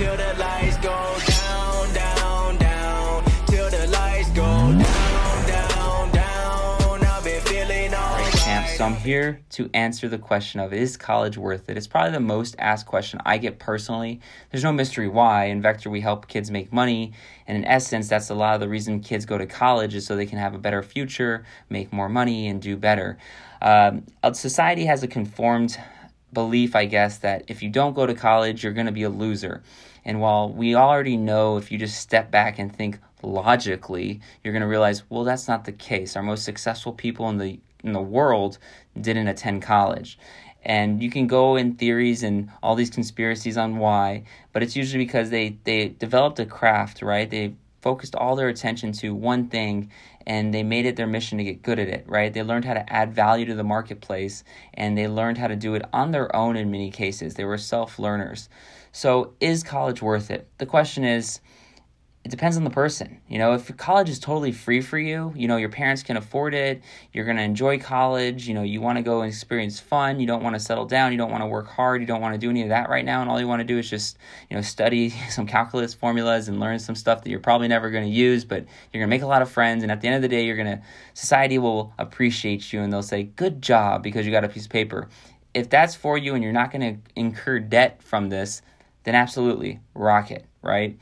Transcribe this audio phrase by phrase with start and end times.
[0.00, 7.04] till the lights go down, down, down, till the lights go down, down, down.
[7.04, 8.34] I've been feeling alright.
[8.36, 11.76] Champ, so I'm here to answer the question of is college worth it?
[11.76, 14.20] It's probably the most asked question I get personally.
[14.50, 15.44] There's no mystery why.
[15.44, 17.12] In Vector, we help kids make money,
[17.46, 20.16] and in essence, that's a lot of the reason kids go to college is so
[20.16, 23.18] they can have a better future, make more money, and do better.
[23.60, 25.78] Um, society has a conformed
[26.32, 29.10] belief, I guess, that if you don't go to college, you're going to be a
[29.10, 29.62] loser.
[30.04, 34.62] And while we already know if you just step back and think logically, you're going
[34.62, 36.16] to realize, well, that's not the case.
[36.16, 38.58] Our most successful people in the in the world
[39.00, 40.18] didn't attend college.
[40.62, 45.04] And you can go in theories and all these conspiracies on why, but it's usually
[45.04, 47.30] because they, they developed a craft, right?
[47.30, 49.90] They focused all their attention to one thing
[50.26, 52.32] and they made it their mission to get good at it, right?
[52.32, 54.44] They learned how to add value to the marketplace
[54.74, 57.34] and they learned how to do it on their own in many cases.
[57.34, 58.48] They were self learners.
[58.92, 60.48] So, is college worth it?
[60.58, 61.40] The question is,
[62.22, 63.18] it depends on the person.
[63.28, 66.52] You know, if college is totally free for you, you know, your parents can afford
[66.52, 66.82] it,
[67.14, 70.26] you're going to enjoy college, you know, you want to go and experience fun, you
[70.26, 72.38] don't want to settle down, you don't want to work hard, you don't want to
[72.38, 74.18] do any of that right now, and all you want to do is just,
[74.50, 78.04] you know, study some calculus formulas and learn some stuff that you're probably never going
[78.04, 80.16] to use, but you're going to make a lot of friends, and at the end
[80.16, 80.82] of the day, you're going to,
[81.14, 84.70] society will appreciate you and they'll say, good job, because you got a piece of
[84.70, 85.08] paper.
[85.54, 88.60] If that's for you and you're not going to incur debt from this,
[89.04, 90.98] then absolutely rock it, right?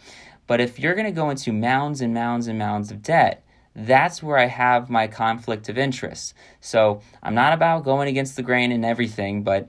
[0.49, 3.45] But if you're going to go into mounds and mounds and mounds of debt,
[3.77, 6.35] that's where I have my conflict of interest.
[6.61, 9.69] So I'm not about going against the grain and everything, but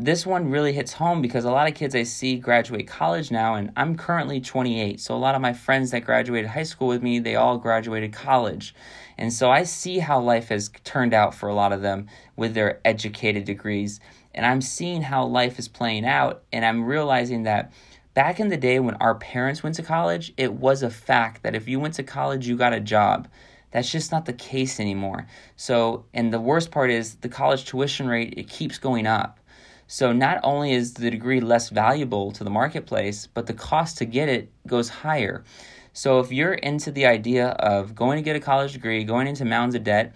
[0.00, 3.54] this one really hits home because a lot of kids I see graduate college now,
[3.54, 5.00] and I'm currently 28.
[5.00, 8.12] So a lot of my friends that graduated high school with me, they all graduated
[8.12, 8.74] college.
[9.16, 12.54] And so I see how life has turned out for a lot of them with
[12.54, 13.98] their educated degrees.
[14.34, 17.72] And I'm seeing how life is playing out, and I'm realizing that
[18.18, 21.54] Back in the day when our parents went to college, it was a fact that
[21.54, 23.28] if you went to college, you got a job.
[23.70, 25.28] That's just not the case anymore.
[25.54, 29.38] So, and the worst part is the college tuition rate, it keeps going up.
[29.86, 34.04] So, not only is the degree less valuable to the marketplace, but the cost to
[34.04, 35.44] get it goes higher.
[35.92, 39.44] So, if you're into the idea of going to get a college degree, going into
[39.44, 40.12] mounds of debt,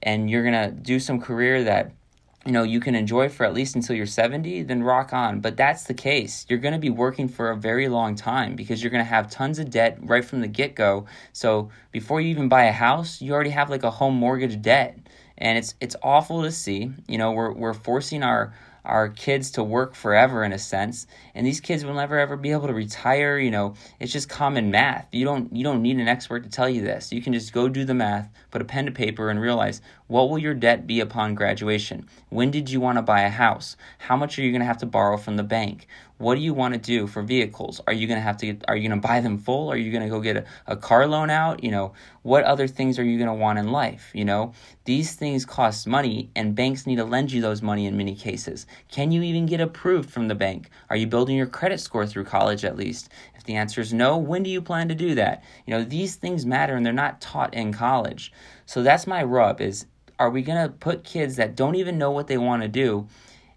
[0.00, 1.90] and you're going to do some career that
[2.44, 5.40] you know you can enjoy for at least until you're 70 then rock on.
[5.40, 6.44] But that's the case.
[6.48, 9.30] You're going to be working for a very long time because you're going to have
[9.30, 11.06] tons of debt right from the get-go.
[11.32, 14.98] So before you even buy a house you already have like a home mortgage debt.
[15.38, 16.90] And it's it's awful to see.
[17.08, 18.54] You know we're we're forcing our
[18.84, 21.06] our kids to work forever in a sense.
[21.36, 23.74] And these kids will never ever be able to retire you know.
[24.00, 25.06] It's just common math.
[25.12, 27.12] You don't you don't need an expert to tell you this.
[27.12, 29.80] You can just go do the math put a pen to paper and realize
[30.12, 32.06] what will your debt be upon graduation?
[32.28, 33.78] When did you want to buy a house?
[33.96, 35.86] How much are you going to have to borrow from the bank?
[36.18, 37.80] What do you want to do for vehicles?
[37.86, 39.72] Are you going to have to get, are you going to buy them full?
[39.72, 41.64] Are you going to go get a, a car loan out?
[41.64, 44.10] You know what other things are you going to want in life?
[44.12, 44.52] You know
[44.84, 48.66] these things cost money and banks need to lend you those money in many cases.
[48.90, 50.68] Can you even get approved from the bank?
[50.90, 53.08] Are you building your credit score through college at least?
[53.34, 55.42] If the answer is no when do you plan to do that?
[55.64, 58.30] You know these things matter and they're not taught in college.
[58.66, 59.86] So that's my rub is
[60.18, 63.08] are we going to put kids that don't even know what they want to do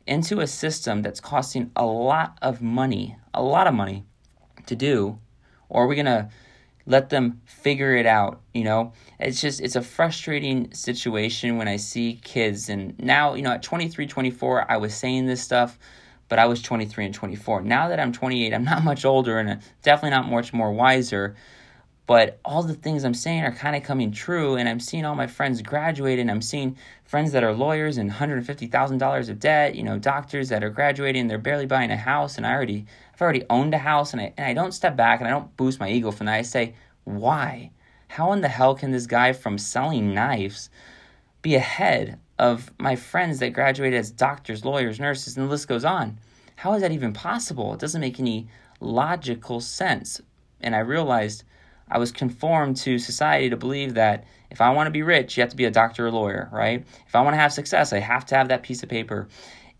[0.07, 4.05] into a system that's costing a lot of money, a lot of money
[4.67, 5.19] to do,
[5.69, 6.29] or are we going to
[6.85, 8.93] let them figure it out, you know?
[9.19, 13.63] It's just it's a frustrating situation when I see kids and now, you know, at
[13.63, 15.79] 23, 24, I was saying this stuff,
[16.29, 17.61] but I was 23 and 24.
[17.61, 21.35] Now that I'm 28, I'm not much older and uh, definitely not much more wiser
[22.07, 25.15] but all the things I'm saying are kind of coming true, and I'm seeing all
[25.15, 29.83] my friends graduate, and I'm seeing friends that are lawyers and $150,000 of debt, you
[29.83, 33.43] know, doctors that are graduating, they're barely buying a house, and I already, I've already
[33.49, 35.89] owned a house, and I, and I don't step back and I don't boost my
[35.89, 36.35] ego from that.
[36.35, 37.71] I say, why?
[38.07, 40.69] How in the hell can this guy from selling knives
[41.41, 45.85] be ahead of my friends that graduated as doctors, lawyers, nurses, and the list goes
[45.85, 46.19] on?
[46.57, 47.73] How is that even possible?
[47.73, 48.47] It doesn't make any
[48.79, 50.21] logical sense.
[50.61, 51.43] And I realized
[51.89, 55.41] I was conformed to society to believe that if I want to be rich, you
[55.41, 56.83] have to be a doctor or lawyer, right?
[57.07, 59.27] If I want to have success, I have to have that piece of paper.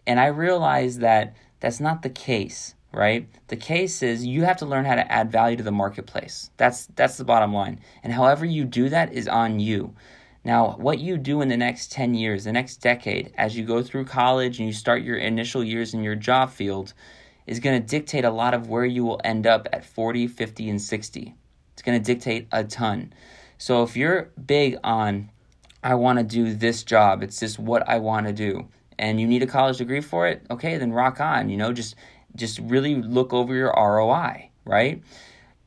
[0.06, 3.28] And I realized that that's not the case, right?
[3.48, 6.52] The case is you have to learn how to add value to the marketplace.
[6.58, 7.80] That's that's the bottom line.
[8.04, 9.96] And however you do that is on you.
[10.44, 13.82] Now, what you do in the next 10 years, the next decade, as you go
[13.82, 16.94] through college and you start your initial years in your job field,
[17.48, 20.70] is going to dictate a lot of where you will end up at 40, 50,
[20.70, 21.36] and 60
[21.82, 23.14] going to dictate a ton.
[23.58, 25.30] So if you're big on,
[25.84, 28.68] I want to do this job, it's just what I want to do,
[28.98, 31.50] and you need a college degree for it, okay, then rock on.
[31.50, 31.96] You know, just
[32.36, 35.02] just really look over your ROI, right?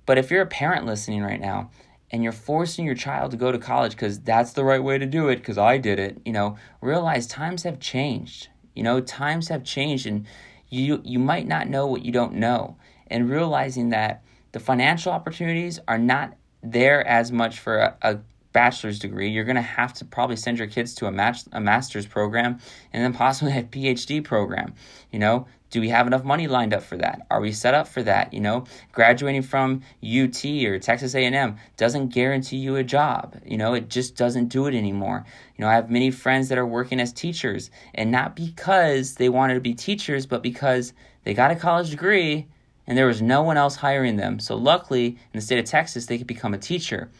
[0.06, 1.70] But if you're a parent listening right now
[2.10, 5.06] and you're forcing your child to go to college because that's the right way to
[5.06, 8.48] do it, because I did it, you know, realize times have changed.
[8.74, 10.26] You know, times have changed and
[10.70, 12.76] you you might not know what you don't know.
[13.08, 14.22] And realizing that
[14.58, 18.18] the financial opportunities are not there as much for a, a
[18.52, 21.60] bachelor's degree, you're going to have to probably send your kids to a, match, a
[21.60, 22.58] master's program
[22.92, 24.74] and then possibly a PhD program.
[25.12, 27.24] You know, do we have enough money lined up for that?
[27.30, 28.34] Are we set up for that?
[28.34, 33.36] You know, graduating from UT or Texas A&M doesn't guarantee you a job.
[33.46, 35.24] You know, it just doesn't do it anymore.
[35.56, 39.28] You know, I have many friends that are working as teachers and not because they
[39.28, 42.48] wanted to be teachers, but because they got a college degree
[42.88, 44.40] and there was no one else hiring them.
[44.40, 47.10] So luckily, in the state of Texas, they could become a teacher.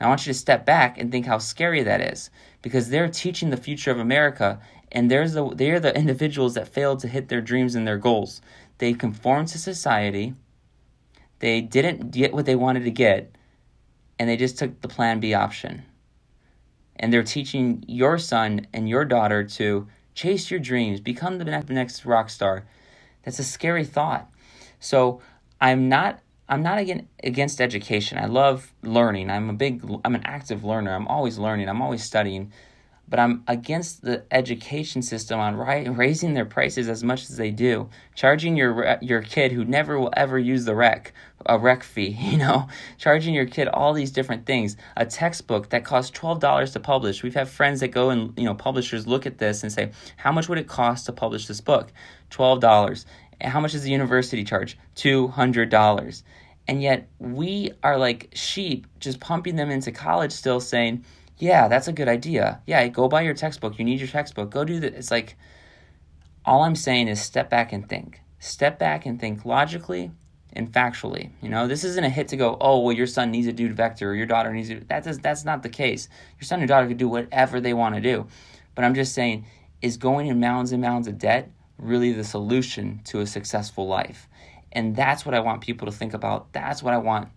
[0.00, 2.30] I want you to step back and think how scary that is
[2.62, 4.60] because they're teaching the future of America
[4.92, 8.40] and there's the, they're the individuals that failed to hit their dreams and their goals.
[8.78, 10.34] They conformed to society,
[11.40, 13.34] they didn't get what they wanted to get,
[14.18, 15.82] and they just took the plan B option.
[16.94, 22.06] And they're teaching your son and your daughter to chase your dreams, become the next
[22.06, 22.64] rock star.
[23.24, 24.30] That's a scary thought.
[24.80, 25.20] So
[25.60, 28.18] I'm not I'm not again against education.
[28.18, 29.30] I love learning.
[29.30, 30.94] I'm a big I'm an active learner.
[30.94, 31.68] I'm always learning.
[31.68, 32.52] I'm always studying.
[33.08, 35.56] But I'm against the education system on
[35.96, 37.88] raising their prices as much as they do.
[38.14, 41.12] Charging your your kid who never will ever use the rec
[41.48, 42.68] a rec fee, you know,
[42.98, 44.76] charging your kid all these different things.
[44.96, 47.22] A textbook that costs twelve dollars to publish.
[47.22, 50.32] We've had friends that go and you know publishers look at this and say, how
[50.32, 51.92] much would it cost to publish this book?
[52.30, 53.06] Twelve dollars
[53.40, 54.78] how much does the university charge?
[54.96, 56.22] $200.
[56.68, 61.04] And yet we are like sheep just pumping them into college still saying,
[61.38, 62.60] yeah, that's a good idea.
[62.66, 63.78] Yeah, go buy your textbook.
[63.78, 64.50] You need your textbook.
[64.50, 64.94] Go do that.
[64.94, 65.36] It's like,
[66.44, 68.20] all I'm saying is step back and think.
[68.38, 70.10] Step back and think logically
[70.52, 71.30] and factually.
[71.42, 73.72] You know, this isn't a hit to go, oh, well, your son needs to do
[73.72, 74.80] vector or your daughter needs to.
[74.88, 76.08] That does, that's not the case.
[76.40, 78.26] Your son or daughter could do whatever they want to do.
[78.74, 79.46] But I'm just saying,
[79.82, 84.28] is going in mounds and mounds of debt really the solution to a successful life.
[84.72, 86.52] And that's what I want people to think about.
[86.52, 87.28] That's what I want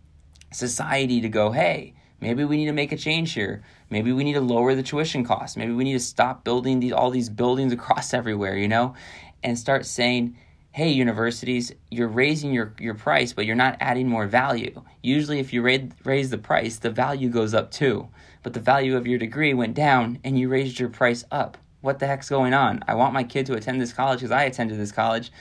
[0.52, 3.64] society to go, hey, maybe we need to make a change here.
[3.90, 5.56] Maybe we need to lower the tuition costs.
[5.56, 8.96] Maybe we need to stop building these, all these buildings across everywhere, you know,
[9.44, 10.38] and start saying,
[10.72, 14.84] hey, universities, you're raising your, your price, but you're not adding more value.
[15.02, 18.08] Usually, if you raise, raise the price, the value goes up too.
[18.44, 22.00] But the value of your degree went down and you raised your price up what
[22.00, 22.84] the heck's going on?
[22.88, 25.32] I want my kid to attend this college because I attended this college,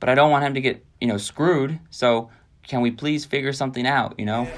[0.00, 1.78] but I don't want him to get, you know, screwed.
[1.90, 2.30] So
[2.66, 4.48] can we please figure something out, you know?